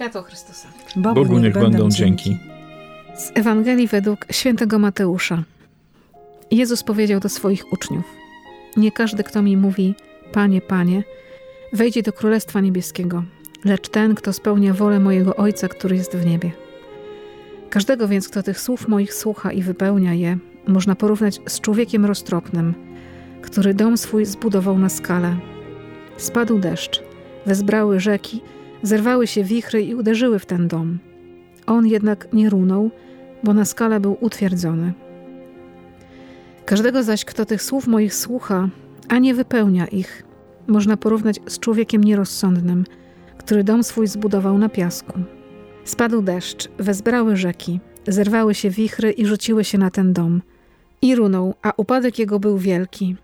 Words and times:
Światło 0.00 0.22
Chrystusa. 0.22 0.68
Bogu, 0.96 1.14
Bogu 1.14 1.32
niech, 1.32 1.42
niech 1.42 1.54
będą 1.54 1.90
dzięki. 1.90 2.36
Z 3.14 3.32
Ewangelii 3.34 3.88
według 3.88 4.26
świętego 4.30 4.78
Mateusza. 4.78 5.42
Jezus 6.50 6.82
powiedział 6.82 7.20
do 7.20 7.28
swoich 7.28 7.72
uczniów: 7.72 8.04
Nie 8.76 8.92
każdy, 8.92 9.24
kto 9.24 9.42
mi 9.42 9.56
mówi, 9.56 9.94
Panie, 10.32 10.60
Panie, 10.60 11.02
wejdzie 11.72 12.02
do 12.02 12.12
Królestwa 12.12 12.60
Niebieskiego, 12.60 13.22
lecz 13.64 13.88
ten, 13.88 14.14
kto 14.14 14.32
spełnia 14.32 14.74
wolę 14.74 15.00
mojego 15.00 15.36
Ojca, 15.36 15.68
który 15.68 15.96
jest 15.96 16.16
w 16.16 16.26
niebie. 16.26 16.50
Każdego 17.70 18.08
więc, 18.08 18.28
kto 18.28 18.42
tych 18.42 18.60
słów 18.60 18.88
moich 18.88 19.14
słucha 19.14 19.52
i 19.52 19.62
wypełnia 19.62 20.14
je, 20.14 20.38
można 20.68 20.94
porównać 20.94 21.40
z 21.46 21.60
człowiekiem 21.60 22.04
roztropnym, 22.04 22.74
który 23.42 23.74
dom 23.74 23.96
swój 23.96 24.24
zbudował 24.24 24.78
na 24.78 24.88
skalę. 24.88 25.36
Spadł 26.16 26.58
deszcz, 26.58 27.02
wezbrały 27.46 28.00
rzeki, 28.00 28.42
zerwały 28.82 29.26
się 29.26 29.44
wichry 29.44 29.82
i 29.82 29.94
uderzyły 29.94 30.38
w 30.38 30.46
ten 30.46 30.68
dom. 30.68 30.98
On 31.66 31.86
jednak 31.86 32.28
nie 32.32 32.50
runął, 32.50 32.90
bo 33.44 33.54
na 33.54 33.64
skalę 33.64 34.00
był 34.00 34.16
utwierdzony. 34.20 34.92
Każdego 36.64 37.02
zaś, 37.02 37.24
kto 37.24 37.46
tych 37.46 37.62
słów 37.62 37.86
moich 37.86 38.14
słucha, 38.14 38.68
a 39.08 39.18
nie 39.18 39.34
wypełnia 39.34 39.86
ich, 39.86 40.22
można 40.66 40.96
porównać 40.96 41.40
z 41.46 41.58
człowiekiem 41.58 42.04
nierozsądnym, 42.04 42.84
który 43.38 43.64
dom 43.64 43.84
swój 43.84 44.06
zbudował 44.06 44.58
na 44.58 44.68
piasku. 44.68 45.12
Spadł 45.84 46.22
deszcz, 46.22 46.68
wezbrały 46.78 47.36
rzeki, 47.36 47.80
zerwały 48.08 48.54
się 48.54 48.70
wichry 48.70 49.12
i 49.12 49.26
rzuciły 49.26 49.64
się 49.64 49.78
na 49.78 49.90
ten 49.90 50.12
dom. 50.12 50.42
I 51.02 51.14
runął, 51.14 51.54
a 51.62 51.72
upadek 51.76 52.18
jego 52.18 52.40
był 52.40 52.58
wielki. 52.58 53.16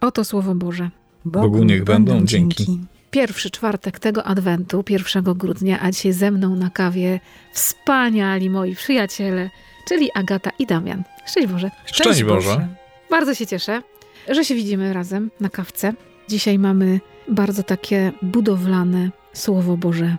Oto 0.00 0.24
słowo 0.24 0.54
Boże. 0.54 0.90
Bogu, 1.24 1.50
Bogu 1.50 1.64
niech 1.64 1.84
będą 1.84 2.24
dzięki. 2.24 2.80
Pierwszy 3.12 3.50
czwartek 3.50 3.98
tego 3.98 4.24
adwentu, 4.24 4.84
1 4.88 5.24
grudnia, 5.24 5.80
a 5.80 5.90
dzisiaj 5.90 6.12
ze 6.12 6.30
mną 6.30 6.56
na 6.56 6.70
kawie 6.70 7.20
wspaniali 7.52 8.50
moi 8.50 8.76
przyjaciele, 8.76 9.50
czyli 9.88 10.10
Agata 10.14 10.50
i 10.58 10.66
Damian. 10.66 11.02
Szczęść 11.26 11.48
Boże. 11.48 11.70
Szczęść, 11.84 12.00
Szczęść 12.00 12.22
Boże. 12.24 12.48
Boże. 12.48 12.68
Bardzo 13.10 13.34
się 13.34 13.46
cieszę, 13.46 13.82
że 14.28 14.44
się 14.44 14.54
widzimy 14.54 14.92
razem 14.92 15.30
na 15.40 15.48
kawce. 15.48 15.94
Dzisiaj 16.28 16.58
mamy 16.58 17.00
bardzo 17.28 17.62
takie 17.62 18.12
budowlane 18.22 19.10
Słowo 19.32 19.76
Boże. 19.76 20.16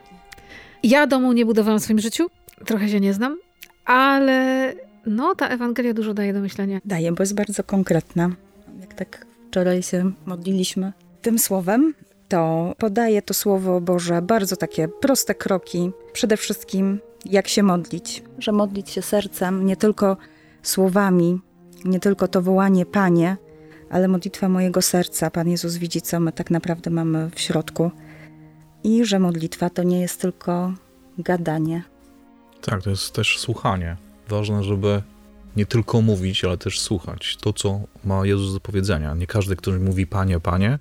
Ja 0.83 1.07
domu 1.07 1.33
nie 1.33 1.45
budowałam 1.45 1.79
w 1.79 1.83
swoim 1.83 1.99
życiu, 1.99 2.29
trochę 2.65 2.89
się 2.89 2.99
nie 2.99 3.13
znam, 3.13 3.37
ale 3.85 4.73
no, 5.05 5.35
ta 5.35 5.47
Ewangelia 5.47 5.93
dużo 5.93 6.13
daje 6.13 6.33
do 6.33 6.39
myślenia. 6.39 6.79
Daje, 6.85 7.11
bo 7.11 7.23
jest 7.23 7.35
bardzo 7.35 7.63
konkretna. 7.63 8.29
Jak 8.81 8.93
tak 8.93 9.25
wczoraj 9.49 9.83
się 9.83 10.11
modliliśmy 10.25 10.93
tym 11.21 11.39
słowem, 11.39 11.93
to 12.33 12.75
podaje 12.77 13.21
to 13.21 13.33
Słowo 13.33 13.81
Boże 13.81 14.21
bardzo 14.21 14.55
takie 14.55 14.87
proste 14.87 15.35
kroki. 15.35 15.91
Przede 16.13 16.37
wszystkim, 16.37 16.99
jak 17.25 17.47
się 17.47 17.63
modlić, 17.63 18.23
że 18.39 18.51
modlić 18.51 18.89
się 18.89 19.01
sercem, 19.01 19.65
nie 19.65 19.75
tylko 19.75 20.17
słowami, 20.63 21.39
nie 21.85 21.99
tylko 21.99 22.27
to 22.27 22.41
wołanie 22.41 22.85
Panie, 22.85 23.37
ale 23.89 24.07
modlitwa 24.07 24.49
mojego 24.49 24.81
serca. 24.81 25.31
Pan 25.31 25.49
Jezus 25.49 25.75
widzi, 25.75 26.01
co 26.01 26.19
my 26.19 26.31
tak 26.31 26.51
naprawdę 26.51 26.89
mamy 26.89 27.29
w 27.35 27.39
środku. 27.39 27.91
I 28.83 29.05
że 29.05 29.19
modlitwa 29.19 29.69
to 29.69 29.83
nie 29.83 30.01
jest 30.01 30.21
tylko 30.21 30.73
gadanie. 31.17 31.83
Tak, 32.61 32.83
to 32.83 32.89
jest 32.89 33.13
też 33.13 33.39
słuchanie. 33.39 33.97
Ważne, 34.29 34.63
żeby 34.63 35.01
nie 35.55 35.65
tylko 35.65 36.01
mówić, 36.01 36.45
ale 36.45 36.57
też 36.57 36.79
słuchać 36.79 37.37
to, 37.41 37.53
co 37.53 37.81
ma 38.03 38.25
Jezus 38.25 38.53
do 38.53 38.59
powiedzenia. 38.59 39.13
Nie 39.13 39.27
każdy, 39.27 39.55
który 39.55 39.79
mówi 39.79 40.07
Panie, 40.07 40.39
Panie. 40.39 40.79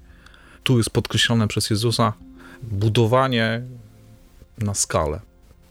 Tu 0.62 0.78
jest 0.78 0.90
podkreślone 0.90 1.48
przez 1.48 1.70
Jezusa 1.70 2.12
budowanie 2.62 3.62
na 4.58 4.74
skalę, 4.74 5.20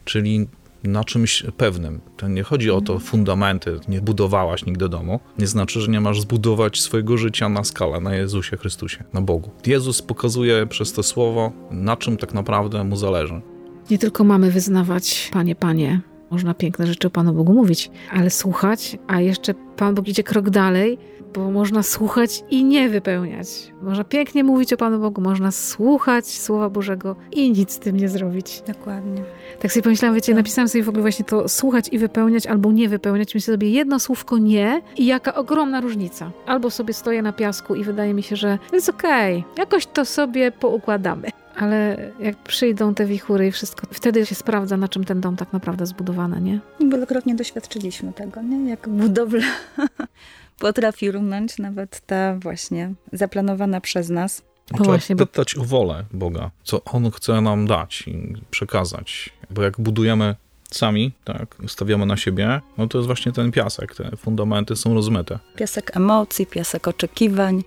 czyli 0.05 0.47
na 0.83 1.03
czymś 1.03 1.43
pewnym. 1.57 2.01
To 2.17 2.27
nie 2.27 2.43
chodzi 2.43 2.71
o 2.71 2.81
to 2.81 2.99
fundamenty, 2.99 3.79
nie 3.87 4.01
budowałaś 4.01 4.65
nigdy 4.65 4.89
domu. 4.89 5.19
Nie 5.39 5.47
znaczy, 5.47 5.81
że 5.81 5.91
nie 5.91 6.01
masz 6.01 6.21
zbudować 6.21 6.81
swojego 6.81 7.17
życia 7.17 7.49
na 7.49 7.63
skalę, 7.63 7.99
na 7.99 8.15
Jezusie 8.15 8.57
Chrystusie, 8.57 9.03
na 9.13 9.21
Bogu. 9.21 9.51
Jezus 9.65 10.01
pokazuje 10.01 10.67
przez 10.67 10.93
to 10.93 11.03
słowo, 11.03 11.51
na 11.71 11.97
czym 11.97 12.17
tak 12.17 12.33
naprawdę 12.33 12.83
mu 12.83 12.95
zależy. 12.95 13.41
Nie 13.89 13.97
tylko 13.97 14.23
mamy 14.23 14.51
wyznawać, 14.51 15.29
Panie, 15.33 15.55
Panie, 15.55 16.01
można 16.31 16.53
piękne 16.53 16.87
rzeczy 16.87 17.07
o 17.07 17.11
Panu 17.11 17.33
Bogu 17.33 17.53
mówić, 17.53 17.91
ale 18.11 18.29
słuchać, 18.29 18.97
a 19.07 19.21
jeszcze 19.21 19.53
Pan 19.53 19.95
Bóg 19.95 20.07
idzie 20.07 20.23
krok 20.23 20.49
dalej, 20.49 20.97
bo 21.33 21.51
można 21.51 21.83
słuchać 21.83 22.43
i 22.49 22.63
nie 22.63 22.89
wypełniać. 22.89 23.47
Można 23.81 24.03
pięknie 24.03 24.43
mówić 24.43 24.73
o 24.73 24.77
Panu 24.77 24.99
Bogu, 24.99 25.21
można 25.21 25.51
słuchać 25.51 26.27
Słowa 26.27 26.69
Bożego 26.69 27.15
i 27.31 27.51
nic 27.51 27.71
z 27.71 27.79
tym 27.79 27.97
nie 27.97 28.09
zrobić. 28.09 28.63
Dokładnie. 28.67 29.23
Tak 29.59 29.73
sobie 29.73 29.83
pomyślałam, 29.83 30.15
wiecie, 30.15 30.33
napisałam 30.33 30.69
sobie 30.69 30.83
w 30.83 30.89
ogóle 30.89 31.01
właśnie 31.01 31.25
to 31.25 31.49
słuchać 31.49 31.89
i 31.91 31.97
wypełniać, 31.97 32.47
albo 32.47 32.71
nie 32.71 32.89
wypełniać. 32.89 33.33
Myślę 33.35 33.53
sobie 33.53 33.69
jedno 33.69 33.99
słówko 33.99 34.37
nie 34.37 34.81
i 34.97 35.05
jaka 35.05 35.35
ogromna 35.35 35.81
różnica. 35.81 36.31
Albo 36.45 36.69
sobie 36.69 36.93
stoję 36.93 37.21
na 37.21 37.33
piasku 37.33 37.75
i 37.75 37.83
wydaje 37.83 38.13
mi 38.13 38.23
się, 38.23 38.35
że 38.35 38.57
jest 38.73 38.89
okej, 38.89 39.37
okay, 39.37 39.57
jakoś 39.57 39.85
to 39.85 40.05
sobie 40.05 40.51
poukładamy. 40.51 41.40
Ale 41.55 41.97
jak 42.19 42.37
przyjdą 42.37 42.93
te 42.93 43.05
wichury 43.05 43.47
i 43.47 43.51
wszystko, 43.51 43.87
wtedy 43.91 44.25
się 44.25 44.35
sprawdza, 44.35 44.77
na 44.77 44.87
czym 44.87 45.03
ten 45.03 45.21
dom 45.21 45.35
tak 45.35 45.53
naprawdę 45.53 45.85
zbudowany, 45.85 46.41
nie? 46.41 46.59
Wielokrotnie 46.79 47.35
doświadczyliśmy 47.35 48.13
tego, 48.13 48.41
nie? 48.41 48.69
Jak 48.69 48.89
budowla 48.89 49.47
potrafi 50.59 51.11
runąć, 51.11 51.57
nawet 51.57 51.99
ta 52.05 52.35
właśnie 52.35 52.93
zaplanowana 53.13 53.81
przez 53.81 54.09
nas. 54.09 54.41
Trzeba 54.65 54.83
właśnie, 54.83 55.15
pytać 55.15 55.55
bo... 55.55 55.61
o 55.61 55.65
wolę 55.65 56.05
Boga, 56.13 56.51
co 56.63 56.83
On 56.83 57.11
chce 57.11 57.41
nam 57.41 57.67
dać 57.67 58.03
i 58.07 58.33
przekazać. 58.51 59.29
Bo 59.49 59.63
jak 59.63 59.81
budujemy 59.81 60.35
sami, 60.71 61.11
tak, 61.23 61.55
stawiamy 61.67 62.05
na 62.05 62.17
siebie, 62.17 62.61
no 62.77 62.87
to 62.87 62.97
jest 62.97 63.05
właśnie 63.05 63.31
ten 63.31 63.51
piasek, 63.51 63.95
te 63.95 64.17
fundamenty 64.17 64.75
są 64.75 64.93
rozmyte. 64.93 65.39
Piasek 65.55 65.97
emocji, 65.97 66.45
piasek 66.45 66.87
oczekiwań. 66.87 67.63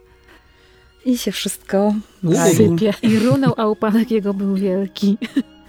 I 1.05 1.19
się 1.19 1.33
wszystko 1.33 1.95
sypie. 2.57 2.93
I 3.03 3.19
runął, 3.19 3.55
a 3.57 3.69
upadek 3.69 4.11
jego 4.11 4.35
był 4.35 4.55
wielki. 4.55 5.19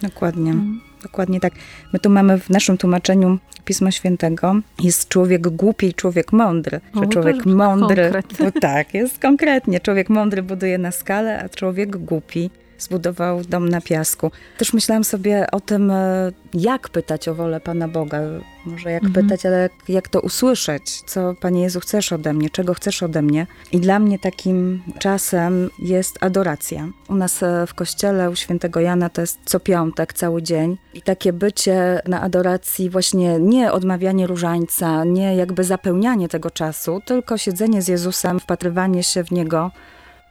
Dokładnie. 0.02 0.52
Mm. 0.52 0.82
Dokładnie 1.04 1.40
tak. 1.40 1.54
My 1.94 2.00
tu 2.00 2.10
mamy 2.10 2.40
w 2.40 2.50
naszym 2.50 2.78
tłumaczeniu 2.78 3.40
Pisma 3.66 3.92
Świętego 3.92 4.56
jest 4.84 5.10
człowiek 5.10 5.48
głupi 5.48 5.88
i 5.88 5.94
człowiek 5.94 6.34
mądry. 6.34 6.82
O, 6.94 7.00
że 7.00 7.08
człowiek 7.08 7.46
mądry, 7.46 8.12
no 8.40 8.52
tak, 8.62 8.94
jest 8.94 9.20
konkretnie. 9.20 9.80
Człowiek 9.80 10.10
mądry 10.10 10.44
buduje 10.44 10.78
na 10.78 10.92
skalę, 10.92 11.44
a 11.44 11.50
człowiek 11.50 11.98
głupi 11.98 12.50
zbudował 12.78 13.42
dom 13.42 13.70
na 13.70 13.82
piasku. 13.82 14.32
Też 14.58 14.74
myślałam 14.74 15.04
sobie 15.04 15.52
o 15.52 15.60
tym, 15.60 15.92
e, 15.92 16.32
jak 16.54 16.90
pytać 16.90 17.28
o 17.28 17.36
wolę 17.36 17.60
Pana 17.60 17.88
Boga. 17.88 18.20
Może 18.66 18.92
jak 18.92 19.04
mhm. 19.04 19.26
pytać, 19.26 19.46
ale 19.46 19.70
jak, 19.88 20.08
to 20.08 20.22
usłyszeć, 20.22 21.02
co 21.02 21.34
Panie 21.42 21.62
Jezu 21.62 21.80
chcesz 21.80 22.14
ode 22.14 22.34
mnie, 22.34 22.50
czego 22.50 22.74
chcesz 22.74 23.04
ode 23.04 23.22
mnie. 23.22 23.48
I 23.72 23.80
dla 23.80 24.00
mnie 24.00 24.20
takim 24.20 24.84
czasem 25.00 25.70
jest 25.80 26.24
adoracja. 26.24 26.88
U 27.10 27.16
nas 27.16 27.44
e, 27.44 27.68
w 27.68 27.74
kościele 27.74 28.30
u 28.30 28.36
świętego 28.36 28.80
Jana 28.80 29.10
to 29.10 29.22
jest 29.22 29.40
co 29.46 29.60
piątek, 29.60 30.14
cały 30.14 30.42
dzień. 30.42 30.78
I 30.94 31.02
takie 31.02 31.34
bycie 31.34 32.02
na 32.08 32.22
adoracji, 32.22 32.90
właśnie 32.90 33.40
nie 33.40 33.72
odmawianie 33.72 34.28
różańca, 34.28 35.04
nie 35.04 35.36
jakby 35.36 35.64
zapełnianie 35.64 36.30
tego 36.30 36.52
czasu, 36.52 37.02
tylko 37.06 37.38
siedzenie 37.38 37.82
z 37.82 37.88
Jezusem, 37.88 38.40
wpatrywanie 38.40 39.04
się 39.04 39.24
w 39.24 39.32
Niego, 39.32 39.72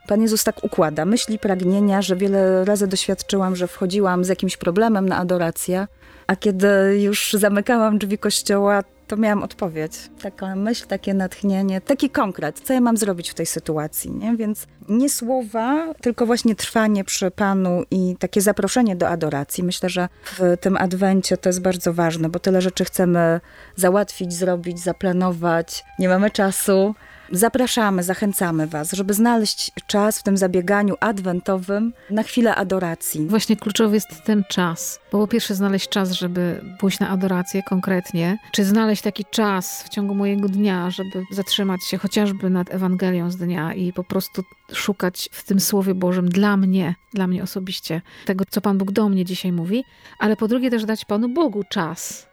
Pan 0.09 0.23
Jezus 0.23 0.45
tak 0.45 0.65
układa 0.65 1.05
myśli, 1.05 1.39
pragnienia, 1.39 2.03
że 2.03 2.17
wiele 2.17 2.65
razy 2.65 2.87
doświadczyłam, 2.87 3.57
że 3.57 3.67
wchodziłam 3.67 4.25
z 4.25 4.29
jakimś 4.29 4.57
problemem 4.57 5.09
na 5.09 5.17
adorację, 5.17 5.87
a 6.27 6.37
kiedy 6.37 6.69
już 7.01 7.33
zamykałam 7.33 7.99
drzwi 7.99 8.19
kościoła, 8.19 8.83
to 9.07 9.17
miałam 9.17 9.43
odpowiedź. 9.43 9.93
Taka 10.23 10.57
myśl, 10.57 10.87
takie 10.87 11.15
natchnienie, 11.15 11.81
taki 11.81 12.11
konkret, 12.11 12.61
co 12.61 12.73
ja 12.73 12.81
mam 12.81 12.97
zrobić 12.97 13.31
w 13.31 13.35
tej 13.35 13.47
sytuacji, 13.47 14.11
nie? 14.11 14.37
Więc 14.37 14.67
nie 14.89 15.09
słowa, 15.09 15.95
tylko 16.01 16.27
właśnie 16.27 16.55
trwanie 16.55 17.05
przy 17.05 17.31
Panu 17.31 17.83
i 17.91 18.17
takie 18.19 18.41
zaproszenie 18.41 18.97
do 18.97 19.09
adoracji. 19.09 19.65
Myślę, 19.65 19.89
że 19.89 20.09
w 20.25 20.57
tym 20.61 20.77
adwencie 20.77 21.37
to 21.37 21.49
jest 21.49 21.63
bardzo 21.63 21.93
ważne, 21.93 22.29
bo 22.29 22.39
tyle 22.39 22.61
rzeczy 22.61 22.85
chcemy 22.85 23.41
załatwić, 23.77 24.33
zrobić, 24.33 24.81
zaplanować, 24.81 25.85
nie 25.99 26.09
mamy 26.09 26.31
czasu, 26.31 26.95
Zapraszamy, 27.33 28.03
zachęcamy 28.03 28.67
Was, 28.67 28.93
żeby 28.93 29.15
znaleźć 29.15 29.71
czas 29.87 30.19
w 30.19 30.23
tym 30.23 30.37
zabieganiu 30.37 30.95
adwentowym 31.01 31.93
na 32.11 32.23
chwilę 32.23 32.55
adoracji. 32.55 33.27
Właśnie 33.27 33.57
kluczowy 33.57 33.95
jest 33.95 34.25
ten 34.25 34.45
czas, 34.49 35.01
bo 35.13 35.19
po 35.19 35.27
pierwsze 35.27 35.55
znaleźć 35.55 35.89
czas, 35.89 36.13
żeby 36.13 36.61
pójść 36.81 37.01
na 37.01 37.09
adorację 37.09 37.63
konkretnie, 37.63 38.39
czy 38.53 38.65
znaleźć 38.65 39.03
taki 39.03 39.25
czas 39.31 39.83
w 39.83 39.89
ciągu 39.89 40.15
mojego 40.15 40.49
dnia, 40.49 40.91
żeby 40.91 41.25
zatrzymać 41.31 41.85
się 41.85 41.99
chociażby 41.99 42.51
nad 42.51 42.75
Ewangelią 42.75 43.31
z 43.31 43.37
dnia 43.37 43.75
i 43.75 43.93
po 43.93 44.05
prostu 44.05 44.43
szukać 44.73 45.29
w 45.33 45.45
tym 45.45 45.61
Słowie 45.61 45.95
Bożym 45.95 46.29
dla 46.29 46.57
mnie, 46.57 46.95
dla 47.13 47.27
mnie 47.27 47.43
osobiście, 47.43 48.03
tego, 48.25 48.45
co 48.51 48.61
Pan 48.61 48.79
Bóg 48.79 48.93
do 48.93 49.09
mnie 49.09 49.25
dzisiaj 49.25 49.53
mówi, 49.53 49.85
ale 50.19 50.37
po 50.37 50.49
drugie 50.49 50.71
też 50.71 50.85
dać 50.85 51.05
Panu 51.05 51.29
Bogu 51.29 51.65
czas. 51.69 52.27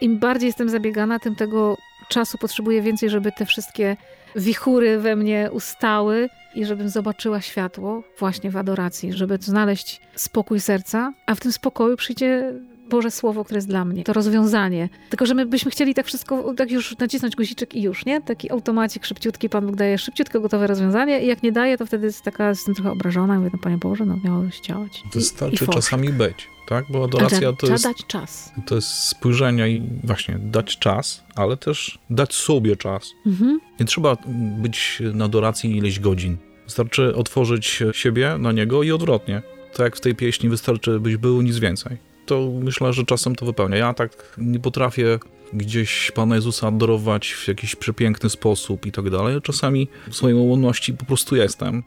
Im 0.00 0.18
bardziej 0.18 0.46
jestem 0.46 0.68
zabiegana, 0.68 1.18
tym 1.18 1.34
tego 1.34 1.76
czasu 2.08 2.38
potrzebuję 2.38 2.82
więcej, 2.82 3.10
żeby 3.10 3.32
te 3.32 3.46
wszystkie 3.46 3.96
wichury 4.36 4.98
we 4.98 5.16
mnie 5.16 5.48
ustały 5.52 6.28
i 6.54 6.64
żebym 6.64 6.88
zobaczyła 6.88 7.40
światło 7.40 8.02
właśnie 8.18 8.50
w 8.50 8.56
adoracji, 8.56 9.12
żeby 9.12 9.38
znaleźć 9.40 10.00
spokój 10.14 10.60
serca, 10.60 11.12
a 11.26 11.34
w 11.34 11.40
tym 11.40 11.52
spokoju 11.52 11.96
przyjdzie 11.96 12.52
Boże 12.90 13.10
Słowo, 13.10 13.44
które 13.44 13.58
jest 13.58 13.68
dla 13.68 13.84
mnie, 13.84 14.04
to 14.04 14.12
rozwiązanie. 14.12 14.88
Tylko, 15.10 15.26
że 15.26 15.34
my 15.34 15.46
byśmy 15.46 15.70
chcieli 15.70 15.94
tak 15.94 16.06
wszystko, 16.06 16.54
tak 16.54 16.70
już 16.70 16.98
nacisnąć 16.98 17.36
guziczek 17.36 17.74
i 17.74 17.82
już, 17.82 18.06
nie? 18.06 18.20
Taki 18.20 18.50
automacik 18.50 19.04
szybciutki, 19.04 19.48
Pan 19.48 19.66
Bóg 19.66 19.76
daje 19.76 19.98
szybciutko 19.98 20.40
gotowe 20.40 20.66
rozwiązanie 20.66 21.22
i 21.22 21.26
jak 21.26 21.42
nie 21.42 21.52
daje, 21.52 21.78
to 21.78 21.86
wtedy 21.86 22.06
jest 22.06 22.22
taka, 22.22 22.48
jestem 22.48 22.74
trochę 22.74 22.90
obrażona, 22.90 23.38
mówię, 23.38 23.50
no 23.52 23.58
Panie 23.58 23.78
Boże, 23.78 24.06
no 24.06 24.16
miało 24.24 24.50
się 24.50 24.62
działać. 24.62 25.02
Wystarczy 25.14 25.64
I, 25.64 25.68
i 25.68 25.72
czasami 25.72 26.08
być, 26.08 26.48
tak? 26.66 26.84
Bo 26.90 27.04
adoracja 27.04 27.52
to 27.52 27.66
jest... 27.66 27.84
dać 27.84 27.96
czas. 28.06 28.52
To 28.66 28.74
jest 28.74 28.88
spojrzenie 28.88 29.68
i 29.68 29.82
właśnie 30.04 30.38
dać 30.38 30.78
czas, 30.78 31.24
ale 31.34 31.56
też 31.56 31.98
dać 32.10 32.34
sobie 32.34 32.76
czas. 32.76 33.10
Mhm. 33.26 33.60
Nie 33.80 33.86
trzeba 33.86 34.16
być 34.58 35.02
na 35.14 35.24
adoracji 35.24 35.76
ileś 35.76 36.00
godzin. 36.00 36.36
Wystarczy 36.64 37.14
otworzyć 37.14 37.82
siebie 37.92 38.36
na 38.38 38.52
Niego 38.52 38.82
i 38.82 38.92
odwrotnie. 38.92 39.42
Tak 39.72 39.84
jak 39.84 39.96
w 39.96 40.00
tej 40.00 40.14
pieśni 40.14 40.48
wystarczy 40.48 41.00
być 41.00 41.16
był, 41.16 41.42
nic 41.42 41.58
więcej 41.58 41.98
to 42.26 42.50
myślę, 42.62 42.92
że 42.92 43.04
czasem 43.04 43.36
to 43.36 43.46
wypełnia. 43.46 43.76
Ja 43.76 43.94
tak 43.94 44.34
nie 44.38 44.60
potrafię 44.60 45.18
gdzieś 45.52 46.10
Pana 46.10 46.34
Jezusa 46.34 46.68
adorować 46.68 47.32
w 47.32 47.48
jakiś 47.48 47.76
przepiękny 47.76 48.30
sposób 48.30 48.86
i 48.86 48.92
tak 48.92 49.10
dalej. 49.10 49.42
Czasami 49.42 49.88
w 50.08 50.16
swojej 50.16 50.38
łonności 50.38 50.94
po 50.94 51.04
prostu 51.04 51.36
jestem. 51.36 51.82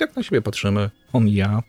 Jak 0.00 0.16
na 0.16 0.22
siebie 0.22 0.42
patrzymy, 0.42 0.90
on 1.12 1.28
i 1.28 1.34
ja. 1.34 1.62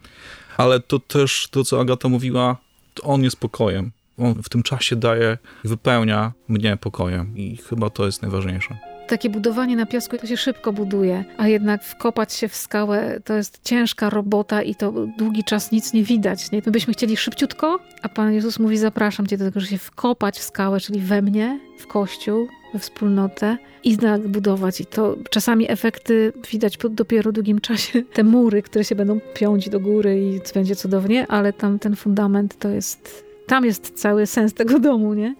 Ale 0.57 0.79
to 0.79 0.99
też 0.99 1.47
to, 1.51 1.63
co 1.63 1.81
Agata 1.81 2.09
mówiła, 2.09 2.57
on 3.03 3.23
jest 3.23 3.37
pokojem. 3.37 3.91
On 4.17 4.43
w 4.43 4.49
tym 4.49 4.63
czasie 4.63 4.95
daje, 4.95 5.37
wypełnia 5.63 6.31
mnie 6.47 6.77
pokojem 6.77 7.37
i 7.37 7.57
chyba 7.57 7.89
to 7.89 8.05
jest 8.05 8.21
najważniejsze. 8.21 8.77
Takie 9.07 9.29
budowanie 9.29 9.75
na 9.75 9.85
piasku 9.85 10.17
to 10.17 10.27
się 10.27 10.37
szybko 10.37 10.73
buduje, 10.73 11.25
a 11.37 11.47
jednak 11.47 11.83
wkopać 11.83 12.33
się 12.33 12.47
w 12.47 12.55
skałę 12.55 13.19
to 13.25 13.33
jest 13.33 13.59
ciężka 13.63 14.09
robota 14.09 14.61
i 14.61 14.75
to 14.75 14.93
długi 15.17 15.43
czas 15.43 15.71
nic 15.71 15.93
nie 15.93 16.03
widać. 16.03 16.51
Nie? 16.51 16.61
My 16.65 16.71
byśmy 16.71 16.93
chcieli 16.93 17.17
szybciutko, 17.17 17.79
a 18.01 18.09
Pan 18.09 18.33
Jezus 18.33 18.59
mówi: 18.59 18.77
Zapraszam 18.77 19.27
Cię 19.27 19.37
do 19.37 19.45
tego, 19.45 19.59
żeby 19.59 19.71
się 19.71 19.77
wkopać 19.77 20.39
w 20.39 20.43
skałę, 20.43 20.79
czyli 20.79 20.99
we 20.99 21.21
mnie, 21.21 21.59
w 21.79 21.87
kościół, 21.87 22.47
we 22.75 22.79
wspólnotę 22.79 23.57
i 23.83 23.97
budować. 24.27 24.81
I 24.81 24.85
to 24.85 25.15
czasami 25.29 25.71
efekty 25.71 26.33
widać 26.51 26.77
po 26.77 26.89
dopiero 26.89 27.31
długim 27.31 27.61
czasie. 27.61 28.03
Te 28.13 28.23
mury, 28.23 28.61
które 28.61 28.85
się 28.85 28.95
będą 28.95 29.19
piąć 29.33 29.69
do 29.69 29.79
góry 29.79 30.21
i 30.21 30.53
będzie 30.53 30.75
cudownie, 30.75 31.27
ale 31.27 31.53
tam 31.53 31.79
ten 31.79 31.95
fundament 31.95 32.59
to 32.59 32.69
jest. 32.69 33.25
Tam 33.47 33.65
jest 33.65 33.93
cały 33.95 34.27
sens 34.27 34.53
tego 34.53 34.79
domu, 34.79 35.13
nie? 35.13 35.35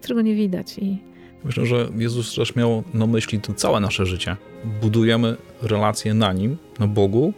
Którego 0.00 0.22
nie 0.22 0.34
widać. 0.34 0.78
I 0.78 0.98
Myślę, 1.44 1.66
że 1.66 1.88
Jezus 1.96 2.34
też 2.34 2.56
miał 2.56 2.82
na 2.94 3.06
myśli 3.06 3.40
to 3.40 3.54
całe 3.54 3.80
nasze 3.80 4.06
życie. 4.06 4.36
Budujemy 4.80 5.36
relacje 5.62 6.14
na 6.14 6.32
Nim, 6.32 6.56
na 6.78 6.86
Bogu, 6.86 7.32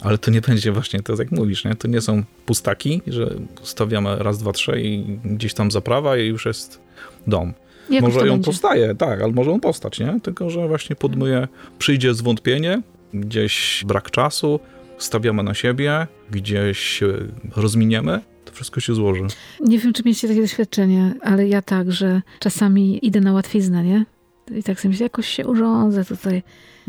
ale 0.00 0.18
to 0.18 0.30
nie 0.30 0.40
będzie 0.40 0.72
właśnie 0.72 1.02
to, 1.02 1.14
jak 1.18 1.30
mówisz, 1.30 1.64
nie? 1.64 1.74
To 1.74 1.88
nie 1.88 2.00
są 2.00 2.22
pustaki, 2.46 3.02
że 3.06 3.34
stawiamy 3.62 4.16
raz, 4.18 4.38
dwa, 4.38 4.52
trzy 4.52 4.80
i 4.80 5.18
gdzieś 5.24 5.54
tam 5.54 5.70
zaprawa 5.70 6.16
i 6.16 6.26
już 6.26 6.46
jest 6.46 6.80
dom. 7.26 7.52
Jak 7.90 8.02
może 8.02 8.26
ją 8.26 8.32
będzie? 8.32 8.44
powstaje, 8.46 8.94
tak, 8.94 9.22
ale 9.22 9.32
może 9.32 9.52
on 9.52 9.60
postać, 9.60 10.00
nie? 10.00 10.20
Tylko, 10.22 10.50
że 10.50 10.68
właśnie 10.68 10.96
podmuje, 10.96 11.48
przyjdzie 11.78 12.14
zwątpienie, 12.14 12.82
gdzieś 13.14 13.84
brak 13.86 14.10
czasu, 14.10 14.60
stawiamy 14.98 15.42
na 15.42 15.54
siebie, 15.54 16.06
gdzieś 16.30 17.00
rozminiemy 17.56 18.20
wszystko 18.58 18.80
się 18.80 18.94
złoży. 18.94 19.22
Nie 19.60 19.78
wiem, 19.78 19.92
czy 19.92 20.02
mieliście 20.04 20.28
takie 20.28 20.40
doświadczenie, 20.40 21.14
ale 21.22 21.48
ja 21.48 21.62
tak, 21.62 21.92
że 21.92 22.22
czasami 22.38 23.06
idę 23.06 23.20
na 23.20 23.32
łatwiznę, 23.32 23.84
nie? 23.84 24.04
I 24.56 24.62
tak 24.62 24.80
sobie 24.80 24.90
myślę, 24.90 25.04
jakoś 25.04 25.28
się 25.28 25.46
urządzę 25.46 26.04
tutaj. 26.04 26.42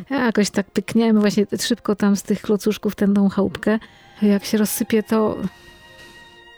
Jakoś 0.09 0.49
tak 0.49 0.71
pykniemy 0.71 1.19
właśnie 1.19 1.45
szybko 1.61 1.95
tam 1.95 2.15
z 2.15 2.23
tych 2.23 2.41
klocuszków 2.41 2.95
tę 2.95 3.13
tą 3.13 3.29
chałupkę. 3.29 3.79
Jak 4.21 4.45
się 4.45 4.57
rozsypie, 4.57 5.03
to 5.03 5.37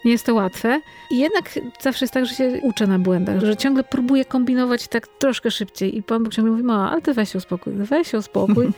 nie 0.06 0.12
jest 0.12 0.25
to 0.25 0.33
łatwe. 0.33 0.81
I 1.12 1.19
jednak 1.19 1.59
zawsze 1.81 2.06
jest 2.06 2.13
tak, 2.13 2.25
że 2.25 2.36
się 2.36 2.59
uczę 2.63 2.88
na 2.88 3.00
błędach, 3.00 3.39
że 3.39 3.57
ciągle 3.57 3.83
próbuję 3.83 4.25
kombinować 4.25 4.88
tak 4.88 5.07
troszkę 5.07 5.51
szybciej. 5.51 5.98
I 5.98 6.03
Pan 6.03 6.24
Bóg 6.24 6.33
ciągle 6.33 6.51
mówi, 6.51 6.63
ma, 6.63 6.92
ale 6.92 7.01
ty 7.01 7.13
weź 7.13 7.31
się 7.31 7.38
uspokój, 7.38 7.74
weź 7.74 8.12
się 8.12 8.18
uspokój. 8.18 8.68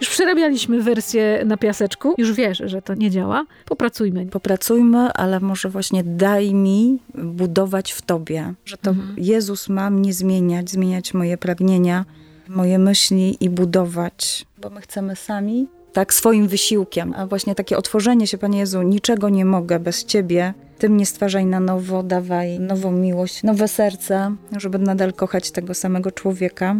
Już 0.00 0.10
przerabialiśmy 0.10 0.82
wersję 0.82 1.42
na 1.46 1.56
piaseczku, 1.56 2.14
już 2.18 2.32
wiesz, 2.32 2.62
że 2.64 2.82
to 2.82 2.94
nie 2.94 3.10
działa. 3.10 3.46
Popracujmy. 3.64 4.26
Popracujmy, 4.26 4.98
ale 4.98 5.40
może 5.40 5.68
właśnie 5.68 6.04
daj 6.04 6.54
mi 6.54 6.98
budować 7.14 7.92
w 7.92 8.02
tobie, 8.02 8.54
że 8.64 8.76
to 8.76 8.90
mhm. 8.90 9.14
Jezus 9.18 9.68
ma 9.68 9.90
mnie 9.90 10.12
zmieniać, 10.12 10.70
zmieniać 10.70 11.14
moje 11.14 11.38
pragnienia, 11.38 12.04
moje 12.48 12.78
myśli 12.78 13.36
i 13.40 13.50
budować, 13.50 14.46
bo 14.58 14.70
my 14.70 14.80
chcemy 14.80 15.16
sami 15.16 15.66
tak 15.92 16.14
swoim 16.14 16.48
wysiłkiem, 16.48 17.14
a 17.16 17.26
właśnie 17.26 17.54
takie 17.54 17.76
otworzenie 17.76 18.26
się, 18.26 18.38
Panie 18.38 18.58
Jezu, 18.58 18.82
niczego 18.82 19.28
nie 19.28 19.44
mogę 19.44 19.80
bez 19.80 20.04
Ciebie, 20.04 20.54
Ty 20.82 20.88
mnie 20.88 21.06
stwarzaj 21.06 21.46
na 21.46 21.60
nowo, 21.60 22.02
dawaj 22.02 22.60
nową 22.60 22.92
miłość, 22.92 23.42
nowe 23.42 23.68
serce, 23.68 24.36
żeby 24.56 24.78
nadal 24.78 25.12
kochać 25.12 25.50
tego 25.50 25.74
samego 25.74 26.10
człowieka 26.10 26.76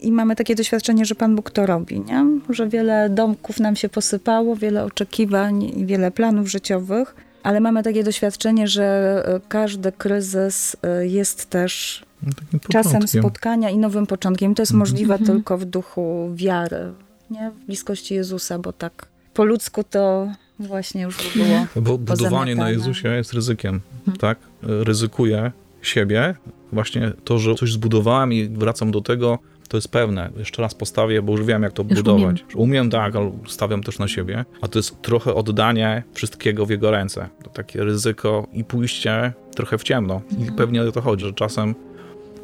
i 0.00 0.12
mamy 0.12 0.36
takie 0.36 0.54
doświadczenie, 0.54 1.04
że 1.04 1.14
Pan 1.14 1.36
Bóg 1.36 1.50
to 1.50 1.66
robi, 1.66 2.00
nie? 2.00 2.26
że 2.48 2.68
wiele 2.68 3.10
domków 3.10 3.60
nam 3.60 3.76
się 3.76 3.88
posypało, 3.88 4.56
wiele 4.56 4.84
oczekiwań 4.84 5.62
i 5.62 5.86
wiele 5.86 6.10
planów 6.10 6.48
życiowych, 6.48 7.14
ale 7.42 7.60
mamy 7.60 7.82
takie 7.82 8.04
doświadczenie, 8.04 8.68
że 8.68 8.84
e, 9.26 9.40
każdy 9.48 9.92
kryzys 9.92 10.76
e, 10.82 11.06
jest 11.06 11.50
też 11.50 12.04
no, 12.52 12.58
czasem 12.68 13.08
spotkania 13.08 13.70
i 13.70 13.78
nowym 13.78 14.06
początkiem. 14.06 14.54
To 14.54 14.62
jest 14.62 14.72
mhm. 14.72 14.78
możliwe 14.78 15.14
mhm. 15.14 15.26
tylko 15.26 15.58
w 15.58 15.64
duchu 15.64 16.30
wiary, 16.34 16.92
nie? 17.30 17.50
w 17.50 17.66
bliskości 17.66 18.14
Jezusa, 18.14 18.58
bo 18.58 18.72
tak 18.72 19.06
po 19.34 19.44
ludzku 19.44 19.84
to 19.84 20.28
właśnie 20.58 21.02
już 21.02 21.16
by 21.16 21.44
było. 21.44 21.66
Bo 21.86 21.98
budowanie 21.98 22.54
na 22.54 22.70
Jezusie 22.70 23.08
jest 23.08 23.32
ryzykiem, 23.32 23.80
mhm. 23.98 24.16
tak? 24.16 24.38
Ryzykuję 24.62 25.52
siebie, 25.82 26.34
właśnie 26.72 27.12
to, 27.24 27.38
że 27.38 27.54
coś 27.54 27.72
zbudowałem 27.72 28.32
i 28.32 28.48
wracam 28.48 28.90
do 28.90 29.00
tego, 29.00 29.38
to 29.68 29.76
jest 29.76 29.88
pewne. 29.88 30.30
Jeszcze 30.36 30.62
raz 30.62 30.74
postawię, 30.74 31.22
bo 31.22 31.32
już 31.32 31.42
wiem, 31.42 31.62
jak 31.62 31.72
to 31.72 31.82
już 31.82 31.94
budować. 31.94 32.42
Umiem. 32.42 32.70
umiem, 32.70 32.90
tak, 32.90 33.16
ale 33.16 33.32
stawiam 33.46 33.82
też 33.82 33.98
na 33.98 34.08
siebie. 34.08 34.44
A 34.60 34.68
to 34.68 34.78
jest 34.78 35.02
trochę 35.02 35.34
oddanie 35.34 36.02
wszystkiego 36.12 36.66
w 36.66 36.70
jego 36.70 36.90
ręce. 36.90 37.28
To 37.44 37.50
takie 37.50 37.84
ryzyko 37.84 38.46
i 38.52 38.64
pójście 38.64 39.32
trochę 39.54 39.78
w 39.78 39.82
ciemno. 39.82 40.20
I 40.30 40.34
mhm. 40.34 40.54
pewnie 40.54 40.82
o 40.82 40.92
to 40.92 41.00
chodzi, 41.00 41.24
że 41.24 41.32
czasem 41.32 41.74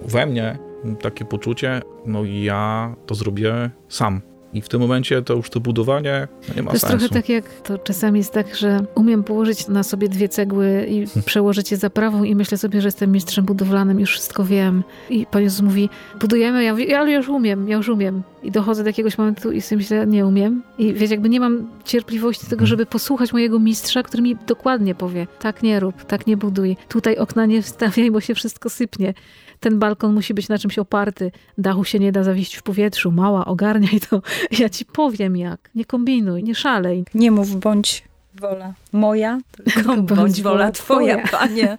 we 0.04 0.26
mnie 0.26 0.58
takie 1.02 1.24
poczucie, 1.24 1.82
no 2.06 2.24
ja 2.24 2.94
to 3.06 3.14
zrobię 3.14 3.70
sam. 3.88 4.20
I 4.52 4.60
w 4.60 4.68
tym 4.68 4.80
momencie 4.80 5.22
to 5.22 5.34
już 5.34 5.50
to 5.50 5.60
budowanie 5.60 6.28
no 6.48 6.54
nie 6.54 6.62
ma 6.62 6.70
to 6.70 6.74
jest 6.74 6.86
sensu. 6.86 6.98
trochę 6.98 7.14
tak 7.14 7.28
jak 7.28 7.44
to 7.44 7.78
czasami 7.78 8.18
jest 8.18 8.32
tak, 8.32 8.56
że 8.56 8.80
umiem 8.94 9.24
położyć 9.24 9.68
na 9.68 9.82
sobie 9.82 10.08
dwie 10.08 10.28
cegły 10.28 10.86
i 10.88 11.04
przełożyć 11.26 11.70
je 11.70 11.76
za 11.76 11.90
prawą 11.90 12.24
i 12.24 12.34
myślę 12.34 12.58
sobie, 12.58 12.80
że 12.80 12.88
jestem 12.88 13.12
mistrzem 13.12 13.44
budowlanym, 13.44 14.00
już 14.00 14.10
wszystko 14.10 14.44
wiem. 14.44 14.84
I 15.10 15.26
Pan 15.26 15.42
Jezus 15.42 15.60
mówi, 15.60 15.88
budujemy, 16.20 16.64
ja 16.64 16.72
mówię, 16.72 16.84
ja 16.84 17.10
już 17.10 17.28
umiem, 17.28 17.68
ja 17.68 17.76
już 17.76 17.88
umiem. 17.88 18.22
I 18.42 18.50
dochodzę 18.50 18.82
do 18.82 18.88
jakiegoś 18.88 19.18
momentu 19.18 19.52
i 19.52 19.60
sobie 19.60 19.76
myślę, 19.76 20.06
nie 20.06 20.26
umiem. 20.26 20.62
I 20.78 20.94
wiecie, 20.94 21.14
jakby 21.14 21.28
nie 21.28 21.40
mam 21.40 21.68
cierpliwości 21.84 22.44
do 22.44 22.50
tego, 22.50 22.66
żeby 22.66 22.86
posłuchać 22.86 23.32
mojego 23.32 23.58
mistrza, 23.58 24.02
który 24.02 24.22
mi 24.22 24.36
dokładnie 24.46 24.94
powie, 24.94 25.26
tak 25.38 25.62
nie 25.62 25.80
rób, 25.80 26.04
tak 26.04 26.26
nie 26.26 26.36
buduj, 26.36 26.76
tutaj 26.88 27.16
okna 27.16 27.46
nie 27.46 27.62
wstawiaj, 27.62 28.10
bo 28.10 28.20
się 28.20 28.34
wszystko 28.34 28.70
sypnie 28.70 29.14
ten 29.60 29.78
balkon 29.78 30.14
musi 30.14 30.34
być 30.34 30.48
na 30.48 30.58
czymś 30.58 30.78
oparty, 30.78 31.32
dachu 31.58 31.84
się 31.84 31.98
nie 31.98 32.12
da 32.12 32.24
zawieść 32.24 32.56
w 32.56 32.62
powietrzu, 32.62 33.12
mała, 33.12 33.44
ogarniaj 33.44 34.00
to. 34.10 34.22
Ja 34.60 34.68
ci 34.68 34.84
powiem 34.84 35.36
jak, 35.36 35.70
nie 35.74 35.84
kombinuj, 35.84 36.42
nie 36.42 36.54
szalej. 36.54 37.04
Nie 37.14 37.30
mów, 37.30 37.60
bądź 37.60 38.04
wola 38.34 38.74
moja, 38.92 39.40
tylko 39.74 39.94
bądź, 39.94 40.08
bądź 40.08 40.42
wola 40.42 40.72
twoja, 40.72 41.26
twoja, 41.26 41.38
panie. 41.38 41.78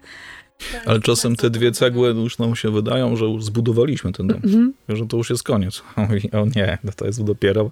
Ale 0.85 0.99
czasem 0.99 1.35
te 1.35 1.49
dwie 1.49 1.71
cegły 1.71 2.09
już 2.09 2.37
nam 2.37 2.55
się 2.55 2.71
wydają, 2.71 3.15
że 3.15 3.25
już 3.25 3.43
zbudowaliśmy 3.43 4.11
ten 4.11 4.27
dom, 4.27 4.41
mm 4.43 4.73
-hmm. 4.89 4.95
że 4.97 5.05
to 5.05 5.17
już 5.17 5.29
jest 5.29 5.43
koniec. 5.43 5.83
O 6.41 6.45
nie, 6.55 6.77
to 6.95 7.05
jest 7.05 7.23
dopiero 7.23 7.71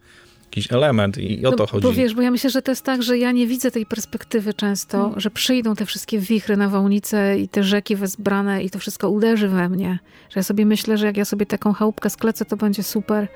jakiś 0.49 0.71
element 0.71 1.17
i 1.17 1.45
o 1.45 1.51
no, 1.51 1.57
to 1.57 1.67
chodzi. 1.67 1.83
Bo 1.83 1.93
wiesz, 1.93 2.13
bo 2.13 2.21
ja 2.21 2.31
myślę, 2.31 2.49
że 2.49 2.61
to 2.61 2.71
jest 2.71 2.83
tak, 2.83 3.03
że 3.03 3.17
ja 3.17 3.31
nie 3.31 3.47
widzę 3.47 3.71
tej 3.71 3.85
perspektywy 3.85 4.53
często, 4.53 4.97
hmm. 4.97 5.19
że 5.19 5.31
przyjdą 5.31 5.75
te 5.75 5.85
wszystkie 5.85 6.19
wichry, 6.19 6.57
nawałnice 6.57 7.39
i 7.39 7.47
te 7.47 7.63
rzeki 7.63 7.95
wezbrane 7.95 8.63
i 8.63 8.69
to 8.69 8.79
wszystko 8.79 9.09
uderzy 9.09 9.47
we 9.47 9.69
mnie. 9.69 9.99
Że 10.29 10.39
ja 10.39 10.43
sobie 10.43 10.65
myślę, 10.65 10.97
że 10.97 11.05
jak 11.05 11.17
ja 11.17 11.25
sobie 11.25 11.45
taką 11.45 11.73
chałupkę 11.73 12.09
sklecę, 12.09 12.45
to 12.45 12.57
będzie 12.57 12.83
super. 12.83 13.27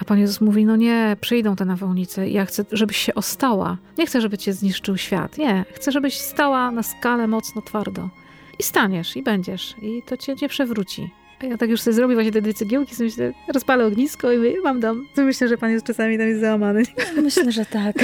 A 0.00 0.04
Pan 0.04 0.18
Jezus 0.18 0.40
mówi, 0.40 0.64
no 0.64 0.76
nie, 0.76 1.16
przyjdą 1.20 1.56
te 1.56 1.64
nawałnice 1.64 2.28
ja 2.28 2.46
chcę, 2.46 2.64
żebyś 2.72 2.96
się 2.96 3.14
ostała. 3.14 3.76
Nie 3.98 4.06
chcę, 4.06 4.20
żeby 4.20 4.38
cię 4.38 4.52
zniszczył 4.52 4.96
świat. 4.96 5.38
Nie, 5.38 5.64
chcę, 5.72 5.92
żebyś 5.92 6.14
stała 6.14 6.70
na 6.70 6.82
skalę 6.82 7.26
mocno 7.26 7.62
twardo. 7.62 8.08
I 8.58 8.62
staniesz, 8.62 9.16
i 9.16 9.22
będziesz. 9.22 9.74
I 9.82 10.02
to 10.06 10.16
cię 10.16 10.34
nie 10.42 10.48
przewróci. 10.48 11.10
A 11.42 11.46
ja 11.46 11.58
tak 11.58 11.70
już 11.70 11.80
sobie 11.80 11.94
zrobię 11.94 12.14
właśnie 12.14 12.32
te 12.32 12.42
dwie 12.42 12.54
cegiełki, 12.54 12.94
sobie 12.94 13.08
myślę, 13.08 13.32
rozpalę 13.54 13.86
ognisko 13.86 14.32
i 14.32 14.36
mówię, 14.36 14.54
mam 14.64 14.80
dom. 14.80 15.06
To 15.14 15.22
myślę, 15.22 15.48
że 15.48 15.58
pan 15.58 15.70
jest 15.70 15.86
czasami 15.86 16.18
tam 16.18 16.28
jest 16.28 16.40
załamany. 16.40 16.82
Myślę, 17.22 17.52
że 17.52 17.66
tak. 17.66 17.96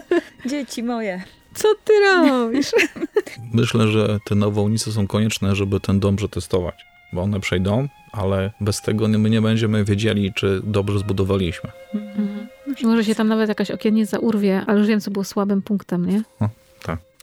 Dzieci 0.50 0.82
moje. 0.82 1.22
Co 1.54 1.68
ty 1.84 1.92
robisz? 2.00 2.70
Myślę, 3.54 3.88
że 3.88 4.18
te 4.24 4.34
nawałnice 4.34 4.92
są 4.92 5.06
konieczne, 5.06 5.56
żeby 5.56 5.80
ten 5.80 6.00
dom 6.00 6.16
przetestować. 6.16 6.86
Bo 7.12 7.22
one 7.22 7.40
przejdą, 7.40 7.88
ale 8.12 8.52
bez 8.60 8.82
tego 8.82 9.08
my 9.08 9.30
nie 9.30 9.42
będziemy 9.42 9.84
wiedzieli, 9.84 10.32
czy 10.34 10.60
dobrze 10.64 10.98
zbudowaliśmy. 10.98 11.70
Mhm. 11.94 12.46
Może 12.82 13.04
się 13.04 13.14
tam 13.14 13.28
nawet 13.28 13.48
jakaś 13.48 13.70
okiennica 13.70 14.18
urwie, 14.18 14.62
ale 14.66 14.78
już 14.78 14.88
wiem, 14.88 15.00
co 15.00 15.10
było 15.10 15.24
słabym 15.24 15.62
punktem, 15.62 16.06
nie? 16.06 16.18
O, 16.18 16.22
tak. 16.38 16.65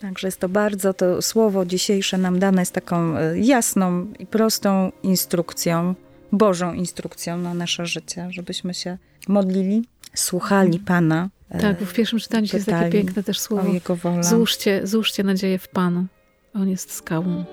Także 0.03 0.27
jest 0.27 0.39
to 0.39 0.49
bardzo, 0.49 0.93
to 0.93 1.21
słowo 1.21 1.65
dzisiejsze 1.65 2.17
nam 2.17 2.39
dane 2.39 2.61
jest 2.61 2.73
taką 2.73 3.17
e, 3.17 3.39
jasną 3.39 4.07
i 4.19 4.25
prostą 4.25 4.91
instrukcją, 5.03 5.95
Bożą 6.31 6.73
instrukcją 6.73 7.37
na 7.37 7.53
nasze 7.53 7.85
życie, 7.85 8.27
żebyśmy 8.31 8.73
się 8.73 8.97
modlili, 9.27 9.85
słuchali 10.13 10.79
Pana. 10.79 11.29
e, 11.49 11.59
tak, 11.59 11.79
w 11.79 11.93
pierwszym 11.93 12.19
czytaniu 12.19 12.47
jest 12.53 12.65
takie 12.65 12.89
piękne 12.89 13.23
też 13.23 13.39
słowo. 13.39 13.69
O 13.69 13.73
Jego 13.73 13.95
wolę. 13.95 14.23
Złóżcie, 14.23 14.87
złóżcie 14.87 15.23
nadzieję 15.23 15.59
w 15.59 15.67
Panu. 15.67 16.05
On 16.55 16.69
jest 16.69 16.91
skałą. 16.91 17.45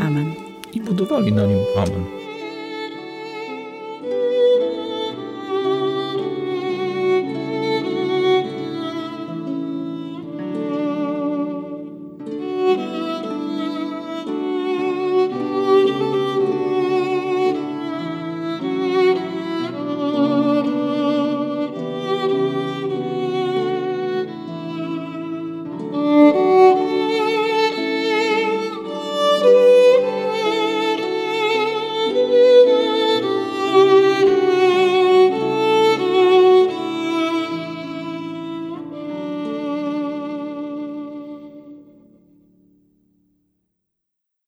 Amen. 0.00 0.32
I 0.72 0.80
budowali 0.80 1.32
na 1.32 1.46
nim. 1.46 1.58
Amen. 1.76 2.25